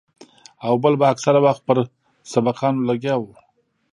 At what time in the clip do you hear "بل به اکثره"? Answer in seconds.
0.83-1.39